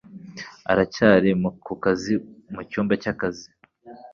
Aracyari 0.71 1.29
ku 1.65 1.73
kazi 1.83 2.13
mu 2.53 2.61
cyumba 2.69 2.93
cy'akazi. 3.01 3.47